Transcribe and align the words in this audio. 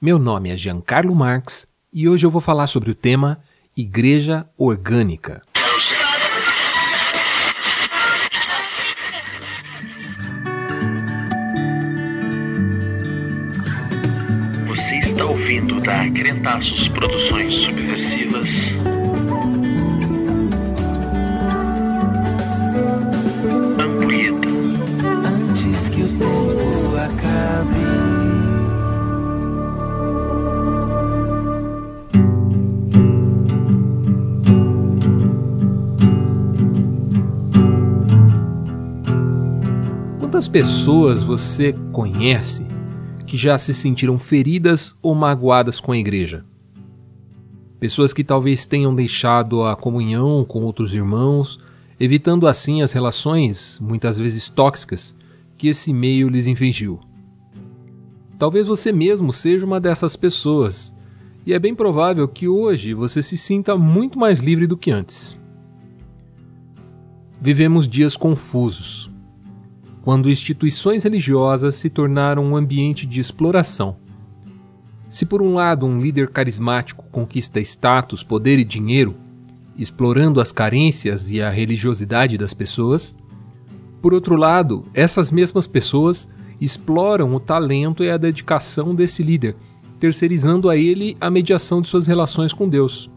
Meu 0.00 0.16
nome 0.16 0.48
é 0.48 0.56
Giancarlo 0.56 1.12
Marx 1.12 1.66
e 1.92 2.08
hoje 2.08 2.24
eu 2.24 2.30
vou 2.30 2.40
falar 2.40 2.68
sobre 2.68 2.88
o 2.88 2.94
tema 2.94 3.40
Igreja 3.76 4.46
Orgânica. 4.56 5.42
Você 14.68 14.94
está 15.00 15.24
ouvindo 15.24 15.80
da 15.80 16.08
Crentaços 16.12 16.86
Produções 16.90 17.54
Subversivas. 17.54 19.17
Quantas 40.38 40.46
pessoas 40.46 41.20
você 41.20 41.74
conhece 41.90 42.64
que 43.26 43.36
já 43.36 43.58
se 43.58 43.74
sentiram 43.74 44.20
feridas 44.20 44.94
ou 45.02 45.12
magoadas 45.12 45.80
com 45.80 45.90
a 45.90 45.98
igreja? 45.98 46.44
Pessoas 47.80 48.12
que 48.12 48.22
talvez 48.22 48.64
tenham 48.64 48.94
deixado 48.94 49.64
a 49.64 49.74
comunhão 49.74 50.44
com 50.44 50.62
outros 50.62 50.94
irmãos, 50.94 51.58
evitando 51.98 52.46
assim 52.46 52.82
as 52.82 52.92
relações, 52.92 53.80
muitas 53.82 54.16
vezes 54.16 54.48
tóxicas, 54.48 55.16
que 55.56 55.66
esse 55.66 55.92
meio 55.92 56.28
lhes 56.28 56.46
infligiu. 56.46 57.00
Talvez 58.38 58.68
você 58.68 58.92
mesmo 58.92 59.32
seja 59.32 59.66
uma 59.66 59.80
dessas 59.80 60.14
pessoas, 60.14 60.94
e 61.44 61.52
é 61.52 61.58
bem 61.58 61.74
provável 61.74 62.28
que 62.28 62.46
hoje 62.46 62.94
você 62.94 63.24
se 63.24 63.36
sinta 63.36 63.76
muito 63.76 64.16
mais 64.16 64.38
livre 64.38 64.68
do 64.68 64.76
que 64.76 64.92
antes. 64.92 65.36
Vivemos 67.40 67.88
dias 67.88 68.16
confusos, 68.16 69.10
quando 70.08 70.30
instituições 70.30 71.02
religiosas 71.02 71.76
se 71.76 71.90
tornaram 71.90 72.42
um 72.42 72.56
ambiente 72.56 73.04
de 73.04 73.20
exploração. 73.20 73.98
Se 75.06 75.26
por 75.26 75.42
um 75.42 75.52
lado 75.52 75.84
um 75.84 76.00
líder 76.00 76.28
carismático 76.28 77.04
conquista 77.12 77.60
status, 77.60 78.22
poder 78.22 78.58
e 78.58 78.64
dinheiro, 78.64 79.14
explorando 79.76 80.40
as 80.40 80.50
carências 80.50 81.30
e 81.30 81.42
a 81.42 81.50
religiosidade 81.50 82.38
das 82.38 82.54
pessoas, 82.54 83.14
por 84.00 84.14
outro 84.14 84.34
lado, 84.34 84.86
essas 84.94 85.30
mesmas 85.30 85.66
pessoas 85.66 86.26
exploram 86.58 87.34
o 87.34 87.38
talento 87.38 88.02
e 88.02 88.08
a 88.08 88.16
dedicação 88.16 88.94
desse 88.94 89.22
líder, 89.22 89.56
terceirizando 90.00 90.70
a 90.70 90.76
ele 90.78 91.18
a 91.20 91.28
mediação 91.28 91.82
de 91.82 91.88
suas 91.88 92.06
relações 92.06 92.54
com 92.54 92.66
Deus. 92.66 93.10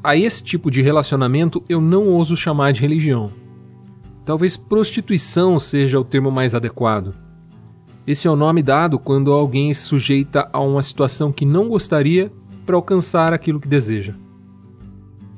A 0.00 0.16
esse 0.16 0.44
tipo 0.44 0.70
de 0.70 0.80
relacionamento 0.80 1.60
eu 1.68 1.80
não 1.80 2.06
ouso 2.06 2.36
chamar 2.36 2.72
de 2.72 2.80
religião. 2.80 3.41
Talvez 4.24 4.56
prostituição 4.56 5.58
seja 5.58 5.98
o 5.98 6.04
termo 6.04 6.30
mais 6.30 6.54
adequado. 6.54 7.14
Esse 8.06 8.26
é 8.26 8.30
o 8.30 8.36
nome 8.36 8.62
dado 8.62 8.98
quando 8.98 9.32
alguém 9.32 9.72
se 9.74 9.82
sujeita 9.82 10.48
a 10.52 10.60
uma 10.60 10.82
situação 10.82 11.32
que 11.32 11.44
não 11.44 11.68
gostaria 11.68 12.32
para 12.64 12.76
alcançar 12.76 13.32
aquilo 13.32 13.60
que 13.60 13.68
deseja. 13.68 14.14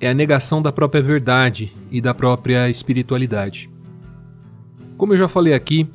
É 0.00 0.10
a 0.10 0.14
negação 0.14 0.60
da 0.60 0.70
própria 0.70 1.02
verdade 1.02 1.72
e 1.90 2.00
da 2.00 2.12
própria 2.12 2.68
espiritualidade. 2.68 3.70
Como 4.96 5.14
eu 5.14 5.16
já 5.16 5.28
falei 5.28 5.54
aqui, 5.54 5.88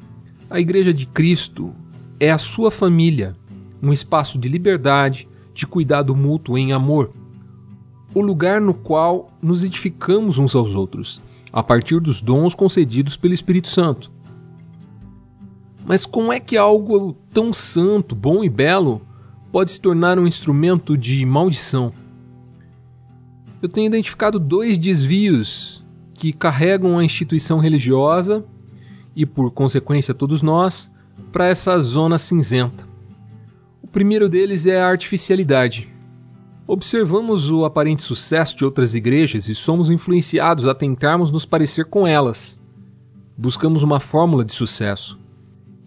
a 0.50 0.60
Igreja 0.60 0.94
de 0.94 1.06
Cristo 1.06 1.76
é 2.20 2.32
a 2.32 2.38
sua 2.38 2.72
família, 2.72 3.36
um 3.82 3.94
espaço 3.94 4.38
de 4.40 4.50
liberdade, 4.50 5.28
de 5.54 5.68
cuidado 5.68 6.16
mútuo 6.16 6.58
em 6.58 6.74
amor, 6.74 7.12
o 8.14 8.22
lugar 8.22 8.60
no 8.60 8.74
qual 8.74 9.32
nos 9.42 9.64
edificamos 9.64 10.38
uns 10.38 10.56
aos 10.56 10.74
outros, 10.76 11.22
a 11.52 11.64
partir 11.64 12.00
dos 12.00 12.22
dons 12.22 12.54
concedidos 12.54 13.16
pelo 13.16 13.34
Espírito 13.34 13.68
Santo. 13.68 14.12
Mas 15.86 16.06
como 16.06 16.32
é 16.32 16.40
que 16.40 16.56
algo 16.56 17.18
tão 17.34 17.52
santo, 17.52 18.16
bom 18.16 18.44
e 18.44 18.50
belo 18.50 19.02
pode 19.52 19.72
se 19.72 19.82
tornar 19.82 20.20
um 20.20 20.28
instrumento 20.28 20.98
de 20.98 21.26
maldição? 21.26 21.92
Eu 23.62 23.68
tenho 23.68 23.88
identificado 23.88 24.40
dois 24.40 24.78
desvios 24.78 25.84
que 26.14 26.32
carregam 26.32 26.98
a 26.98 27.04
instituição 27.04 27.60
religiosa 27.60 28.46
e, 29.16 29.26
por 29.26 29.52
consequência, 29.52 30.14
todos 30.14 30.42
nós, 30.42 30.92
para 31.32 31.48
essa 31.48 31.80
zona 31.80 32.18
cinzenta. 32.18 32.88
O 33.82 33.88
primeiro 33.88 34.30
deles 34.30 34.66
é 34.66 34.80
a 34.80 34.88
artificialidade. 34.88 35.90
Observamos 36.72 37.50
o 37.50 37.66
aparente 37.66 38.04
sucesso 38.04 38.56
de 38.56 38.64
outras 38.64 38.94
igrejas 38.94 39.50
e 39.50 39.56
somos 39.56 39.90
influenciados 39.90 40.68
a 40.68 40.76
tentarmos 40.76 41.32
nos 41.32 41.44
parecer 41.44 41.86
com 41.86 42.06
elas. 42.06 42.60
Buscamos 43.36 43.82
uma 43.82 44.00
fórmula 44.00 44.46
de 44.46 44.54
sucesso. 44.54 45.18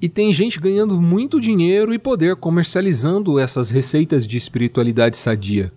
E 0.00 0.08
tem 0.08 0.32
gente 0.32 0.58
ganhando 0.58 1.00
muito 1.00 1.40
dinheiro 1.40 1.94
e 1.94 2.00
poder 2.00 2.34
comercializando 2.34 3.38
essas 3.38 3.70
receitas 3.70 4.26
de 4.26 4.36
espiritualidade 4.36 5.16
sadia. 5.16 5.72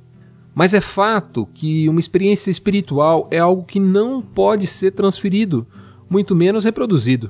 Mas 0.55 0.73
é 0.73 0.81
fato 0.81 1.47
que 1.53 1.87
uma 1.87 1.99
experiência 1.99 2.49
espiritual 2.49 3.27
é 3.29 3.37
algo 3.37 3.63
que 3.63 3.79
não 3.79 4.23
pode 4.23 4.65
ser 4.65 4.89
transferido, 4.89 5.67
muito 6.09 6.35
menos 6.35 6.63
reproduzido. 6.63 7.29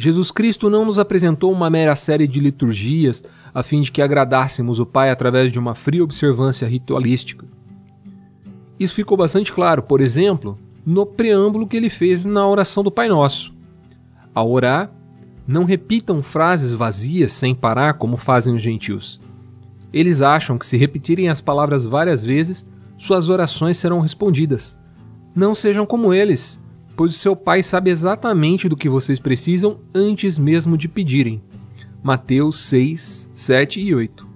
Jesus 0.00 0.30
Cristo 0.30 0.70
não 0.70 0.84
nos 0.84 0.96
apresentou 0.96 1.50
uma 1.50 1.68
mera 1.68 1.96
série 1.96 2.28
de 2.28 2.38
liturgias 2.38 3.24
a 3.52 3.64
fim 3.64 3.82
de 3.82 3.90
que 3.90 4.00
agradássemos 4.00 4.78
o 4.78 4.86
Pai 4.86 5.10
através 5.10 5.50
de 5.50 5.58
uma 5.58 5.74
fria 5.74 6.04
observância 6.04 6.68
ritualística. 6.68 7.44
Isso 8.78 8.94
ficou 8.94 9.16
bastante 9.16 9.52
claro, 9.52 9.82
por 9.82 10.00
exemplo, 10.00 10.56
no 10.86 11.04
preâmbulo 11.04 11.66
que 11.66 11.76
ele 11.76 11.90
fez 11.90 12.24
na 12.24 12.46
oração 12.46 12.84
do 12.84 12.92
Pai 12.92 13.08
Nosso. 13.08 13.52
Ao 14.32 14.48
orar, 14.48 14.88
não 15.44 15.64
repitam 15.64 16.22
frases 16.22 16.70
vazias 16.70 17.32
sem 17.32 17.52
parar 17.52 17.94
como 17.94 18.16
fazem 18.16 18.54
os 18.54 18.62
gentios. 18.62 19.20
Eles 19.92 20.22
acham 20.22 20.56
que 20.56 20.66
se 20.66 20.76
repetirem 20.76 21.28
as 21.28 21.40
palavras 21.40 21.84
várias 21.84 22.22
vezes, 22.22 22.64
suas 22.96 23.28
orações 23.28 23.76
serão 23.76 23.98
respondidas. 23.98 24.78
Não 25.34 25.56
sejam 25.56 25.84
como 25.84 26.14
eles, 26.14 26.60
pois 26.98 27.14
o 27.14 27.16
seu 27.16 27.36
Pai 27.36 27.62
sabe 27.62 27.90
exatamente 27.90 28.68
do 28.68 28.76
que 28.76 28.88
vocês 28.88 29.20
precisam 29.20 29.78
antes 29.94 30.36
mesmo 30.36 30.76
de 30.76 30.88
pedirem. 30.88 31.40
Mateus 32.02 32.60
6, 32.64 33.30
7 33.32 33.80
e 33.80 33.94
8. 33.94 34.26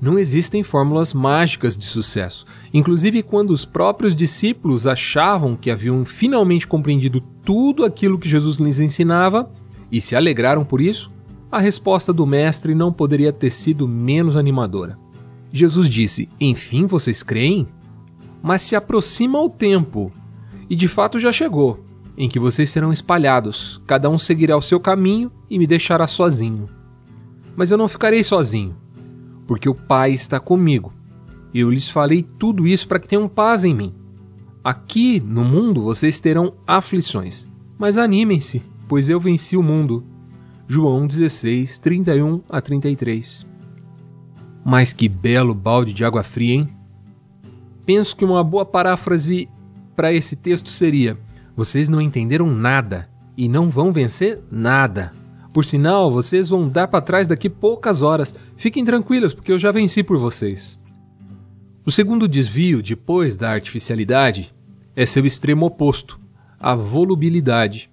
Não 0.00 0.16
existem 0.16 0.62
fórmulas 0.62 1.12
mágicas 1.12 1.76
de 1.76 1.84
sucesso. 1.84 2.46
Inclusive, 2.72 3.20
quando 3.20 3.50
os 3.50 3.64
próprios 3.64 4.14
discípulos 4.14 4.86
achavam 4.86 5.56
que 5.56 5.72
haviam 5.72 6.04
finalmente 6.04 6.68
compreendido 6.68 7.20
tudo 7.20 7.84
aquilo 7.84 8.16
que 8.16 8.28
Jesus 8.28 8.58
lhes 8.58 8.78
ensinava 8.78 9.50
e 9.90 10.00
se 10.00 10.14
alegraram 10.14 10.64
por 10.64 10.80
isso, 10.80 11.10
a 11.50 11.58
resposta 11.58 12.12
do 12.12 12.24
Mestre 12.24 12.76
não 12.76 12.92
poderia 12.92 13.32
ter 13.32 13.50
sido 13.50 13.88
menos 13.88 14.36
animadora. 14.36 14.96
Jesus 15.52 15.90
disse: 15.90 16.28
Enfim 16.40 16.86
vocês 16.86 17.24
creem? 17.24 17.66
Mas 18.40 18.62
se 18.62 18.76
aproxima 18.76 19.42
o 19.42 19.50
tempo, 19.50 20.12
e 20.70 20.76
de 20.76 20.86
fato 20.86 21.18
já 21.18 21.32
chegou, 21.32 21.84
em 22.16 22.28
que 22.28 22.38
vocês 22.38 22.70
serão 22.70 22.92
espalhados, 22.92 23.80
cada 23.86 24.08
um 24.08 24.18
seguirá 24.18 24.56
o 24.56 24.62
seu 24.62 24.78
caminho 24.78 25.30
e 25.50 25.58
me 25.58 25.66
deixará 25.66 26.06
sozinho. 26.06 26.68
Mas 27.56 27.70
eu 27.70 27.78
não 27.78 27.88
ficarei 27.88 28.22
sozinho, 28.22 28.76
porque 29.46 29.68
o 29.68 29.74
Pai 29.74 30.12
está 30.12 30.38
comigo. 30.38 30.92
Eu 31.52 31.70
lhes 31.70 31.88
falei 31.88 32.22
tudo 32.22 32.66
isso 32.66 32.88
para 32.88 32.98
que 32.98 33.08
tenham 33.08 33.28
paz 33.28 33.64
em 33.64 33.74
mim. 33.74 33.94
Aqui 34.62 35.20
no 35.20 35.44
mundo 35.44 35.82
vocês 35.82 36.20
terão 36.20 36.54
aflições, 36.66 37.46
mas 37.78 37.98
animem-se, 37.98 38.62
pois 38.88 39.08
eu 39.08 39.20
venci 39.20 39.56
o 39.56 39.62
mundo. 39.62 40.04
João 40.66 41.06
16, 41.06 41.78
31 41.78 42.40
a 42.48 42.60
33. 42.60 43.46
Mas 44.64 44.92
que 44.92 45.08
belo 45.08 45.54
balde 45.54 45.92
de 45.92 46.04
água 46.04 46.22
fria, 46.22 46.54
hein? 46.54 46.68
Penso 47.84 48.16
que 48.16 48.24
uma 48.24 48.42
boa 48.42 48.64
paráfrase 48.64 49.48
para 49.94 50.12
esse 50.12 50.34
texto 50.34 50.70
seria: 50.70 51.18
Vocês 51.56 51.88
não 51.88 52.00
entenderam 52.00 52.52
nada 52.52 53.08
e 53.36 53.48
não 53.48 53.70
vão 53.70 53.92
vencer 53.92 54.40
nada. 54.50 55.12
Por 55.52 55.64
sinal, 55.64 56.10
vocês 56.10 56.48
vão 56.48 56.68
dar 56.68 56.88
para 56.88 57.00
trás 57.00 57.28
daqui 57.28 57.48
poucas 57.48 58.02
horas. 58.02 58.34
Fiquem 58.56 58.84
tranquilos, 58.84 59.34
porque 59.34 59.52
eu 59.52 59.58
já 59.58 59.70
venci 59.70 60.02
por 60.02 60.18
vocês. 60.18 60.78
O 61.86 61.92
segundo 61.92 62.26
desvio, 62.26 62.82
depois 62.82 63.36
da 63.36 63.50
artificialidade, 63.50 64.54
é 64.96 65.06
seu 65.06 65.24
extremo 65.24 65.66
oposto, 65.66 66.18
a 66.58 66.74
volubilidade. 66.74 67.90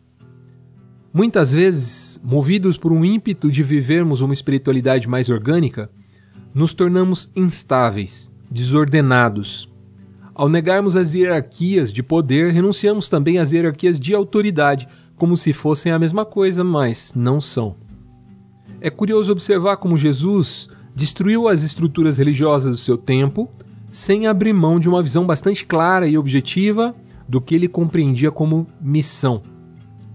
Muitas 1.13 1.53
vezes, 1.53 2.19
movidos 2.23 2.77
por 2.77 2.91
um 2.91 3.03
ímpeto 3.03 3.51
de 3.51 3.61
vivermos 3.61 4.21
uma 4.21 4.33
espiritualidade 4.33 5.07
mais 5.07 5.29
orgânica, 5.29 5.89
nos 6.53 6.73
tornamos 6.73 7.29
instáveis, 7.35 8.31
desordenados. 8.49 9.70
Ao 10.33 10.49
negarmos 10.49 10.95
as 10.95 11.13
hierarquias 11.13 11.91
de 11.91 12.01
poder, 12.01 12.53
renunciamos 12.53 13.09
também 13.09 13.37
às 13.37 13.51
hierarquias 13.51 13.99
de 13.99 14.13
autoridade, 14.13 14.87
como 15.15 15.37
se 15.37 15.53
fossem 15.53 15.91
a 15.91 15.99
mesma 15.99 16.25
coisa, 16.25 16.63
mas 16.63 17.13
não 17.15 17.39
são. 17.39 17.75
É 18.79 18.89
curioso 18.89 19.31
observar 19.31 19.77
como 19.77 19.97
Jesus 19.97 20.69
Destruiu 20.95 21.47
as 21.47 21.63
estruturas 21.63 22.17
religiosas 22.17 22.71
do 22.71 22.77
seu 22.77 22.97
tempo, 22.97 23.49
sem 23.89 24.27
abrir 24.27 24.53
mão 24.53 24.79
de 24.79 24.89
uma 24.89 25.01
visão 25.01 25.25
bastante 25.25 25.65
clara 25.65 26.07
e 26.07 26.17
objetiva 26.17 26.95
do 27.27 27.39
que 27.39 27.55
ele 27.55 27.67
compreendia 27.67 28.31
como 28.31 28.67
missão. 28.81 29.41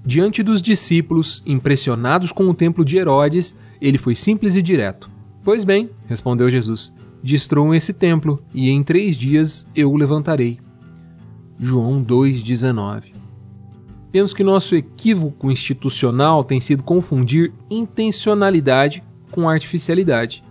Diante 0.05 0.43
dos 0.43 0.63
discípulos, 0.63 1.43
impressionados 1.47 2.31
com 2.31 2.49
o 2.49 2.55
templo 2.55 2.85
de 2.85 2.97
Herodes, 2.97 3.55
ele 3.81 3.99
foi 3.99 4.15
simples 4.15 4.55
e 4.55 4.63
direto. 4.63 5.11
Pois 5.43 5.65
bem, 5.65 5.91
respondeu 6.07 6.51
Jesus, 6.51 6.93
destruam 7.23 7.75
esse 7.75 7.93
templo, 7.93 8.43
e 8.55 8.71
em 8.71 8.83
três 8.83 9.17
dias 9.17 9.67
eu 9.75 9.93
o 9.93 9.97
levantarei. 9.97 10.59
João 11.59 12.05
2,19 12.05 13.15
Penso 14.13 14.35
que 14.35 14.45
nosso 14.45 14.75
equívoco 14.75 15.51
institucional 15.51 16.45
tem 16.45 16.61
sido 16.61 16.83
confundir 16.83 17.53
intencionalidade 17.71 19.03
com 19.31 19.49
artificialidade 19.49 20.43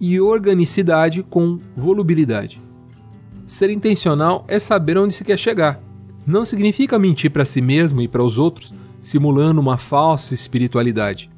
e 0.00 0.20
organicidade 0.20 1.22
com 1.22 1.58
volubilidade. 1.76 2.60
Ser 3.46 3.70
intencional 3.70 4.44
é 4.48 4.58
saber 4.58 4.98
onde 4.98 5.14
se 5.14 5.24
quer 5.24 5.38
chegar. 5.38 5.80
Não 6.26 6.44
significa 6.44 6.98
mentir 6.98 7.30
para 7.30 7.44
si 7.44 7.60
mesmo 7.60 8.00
e 8.00 8.08
para 8.08 8.22
os 8.22 8.38
outros, 8.38 8.74
simulando 9.00 9.60
uma 9.60 9.76
falsa 9.76 10.34
espiritualidade. 10.34 11.30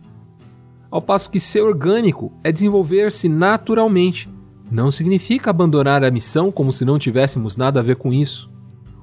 Ao 0.91 1.03
passo 1.03 1.31
que 1.31 1.41
ser 1.41 1.63
orgânico 1.63 2.33
é 2.43 2.53
desenvolver-se 2.53 3.29
naturalmente. 3.29 4.31
Não 4.71 4.91
significa 4.91 5.51
abandonar 5.51 6.03
a 6.03 6.11
missão 6.11 6.51
como 6.51 6.73
se 6.73 6.85
não 6.85 6.99
tivéssemos 6.99 7.57
nada 7.57 7.81
a 7.81 7.83
ver 7.83 7.97
com 7.97 8.13
isso. 8.13 8.51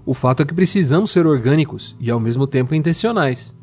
O 0.06 0.14
fato 0.14 0.42
é 0.42 0.46
que 0.46 0.54
precisamos 0.54 1.12
ser 1.12 1.26
orgânicos 1.28 1.96
e 2.00 2.10
ao 2.10 2.20
mesmo 2.20 2.48
tempo 2.48 2.74
intencionais. 2.74 3.56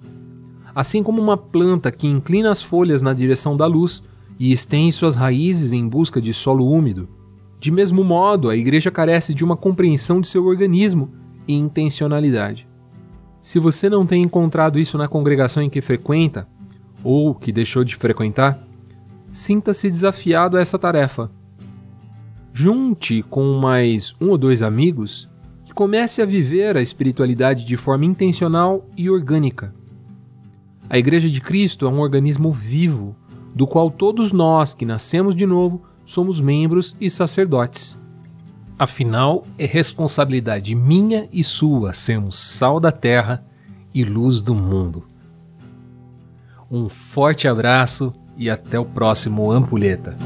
Assim 0.74 1.02
como 1.02 1.20
uma 1.20 1.36
planta 1.36 1.90
que 1.90 2.06
inclina 2.06 2.50
as 2.50 2.62
folhas 2.62 3.02
na 3.02 3.12
direção 3.12 3.56
da 3.56 3.66
luz 3.66 4.02
e 4.38 4.52
estende 4.52 4.92
suas 4.92 5.16
raízes 5.16 5.72
em 5.72 5.88
busca 5.88 6.20
de 6.20 6.32
solo 6.32 6.70
úmido, 6.70 7.08
de 7.58 7.70
mesmo 7.70 8.04
modo 8.04 8.48
a 8.48 8.56
igreja 8.56 8.90
carece 8.90 9.34
de 9.34 9.44
uma 9.44 9.56
compreensão 9.56 10.20
de 10.20 10.28
seu 10.28 10.44
organismo 10.46 11.10
e 11.46 11.54
intencionalidade. 11.54 12.68
Se 13.40 13.58
você 13.58 13.88
não 13.88 14.06
tem 14.06 14.22
encontrado 14.22 14.78
isso 14.78 14.96
na 14.96 15.08
congregação 15.08 15.62
em 15.62 15.70
que 15.70 15.80
frequenta, 15.80 16.46
ou 17.02 17.34
que 17.34 17.52
deixou 17.52 17.84
de 17.84 17.96
frequentar, 17.96 18.62
sinta-se 19.30 19.90
desafiado 19.90 20.56
a 20.56 20.60
essa 20.60 20.78
tarefa. 20.78 21.30
Junte 22.60 23.22
com 23.22 23.60
mais 23.60 24.16
um 24.20 24.30
ou 24.30 24.36
dois 24.36 24.62
amigos 24.62 25.28
e 25.64 25.72
comece 25.72 26.20
a 26.20 26.24
viver 26.24 26.76
a 26.76 26.82
espiritualidade 26.82 27.64
de 27.64 27.76
forma 27.76 28.04
intencional 28.04 28.84
e 28.96 29.08
orgânica. 29.08 29.72
A 30.90 30.98
Igreja 30.98 31.30
de 31.30 31.40
Cristo 31.40 31.86
é 31.86 31.88
um 31.88 32.00
organismo 32.00 32.52
vivo, 32.52 33.14
do 33.54 33.64
qual 33.64 33.92
todos 33.92 34.32
nós 34.32 34.74
que 34.74 34.84
nascemos 34.84 35.36
de 35.36 35.46
novo 35.46 35.84
somos 36.04 36.40
membros 36.40 36.96
e 37.00 37.08
sacerdotes. 37.08 37.96
Afinal, 38.76 39.46
é 39.56 39.64
responsabilidade 39.64 40.74
minha 40.74 41.28
e 41.32 41.44
sua 41.44 41.92
sermos 41.92 42.36
sal 42.36 42.80
da 42.80 42.90
terra 42.90 43.46
e 43.94 44.02
luz 44.02 44.42
do 44.42 44.56
mundo. 44.56 45.04
Um 46.68 46.88
forte 46.88 47.46
abraço 47.46 48.12
e 48.36 48.50
até 48.50 48.80
o 48.80 48.84
próximo 48.84 49.48
Ampulheta. 49.48 50.16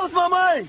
Deus, 0.00 0.12
mamãe! 0.12 0.66